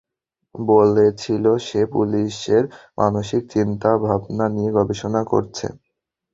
[0.55, 2.63] বলেছিল, সে পুলিশের
[2.97, 5.65] মানসিক চিন্তা ভাবনা নিয়ে গবেষণা করছে।